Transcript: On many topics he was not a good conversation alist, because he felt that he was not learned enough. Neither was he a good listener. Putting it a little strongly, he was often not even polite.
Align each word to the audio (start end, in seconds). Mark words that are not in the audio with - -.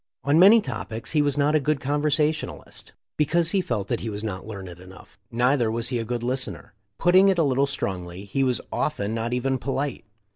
On 0.23 0.39
many 0.39 0.61
topics 0.61 1.11
he 1.11 1.21
was 1.21 1.37
not 1.37 1.53
a 1.53 1.59
good 1.59 1.79
conversation 1.79 2.49
alist, 2.49 2.93
because 3.17 3.51
he 3.51 3.61
felt 3.61 3.87
that 3.87 3.99
he 3.99 4.09
was 4.09 4.23
not 4.23 4.47
learned 4.47 4.79
enough. 4.79 5.19
Neither 5.29 5.69
was 5.69 5.89
he 5.89 5.99
a 5.99 6.03
good 6.05 6.23
listener. 6.23 6.73
Putting 6.97 7.27
it 7.29 7.37
a 7.37 7.43
little 7.43 7.67
strongly, 7.67 8.25
he 8.25 8.43
was 8.43 8.61
often 8.71 9.13
not 9.13 9.31
even 9.31 9.59
polite. 9.59 10.03